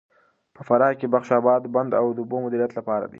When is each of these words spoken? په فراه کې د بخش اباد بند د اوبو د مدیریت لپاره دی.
په 0.55 0.61
فراه 0.67 0.93
کې 0.99 1.05
د 1.07 1.11
بخش 1.13 1.29
اباد 1.39 1.61
بند 1.75 1.89
د 1.91 1.95
اوبو 2.03 2.37
د 2.39 2.43
مدیریت 2.45 2.71
لپاره 2.79 3.03
دی. 3.05 3.09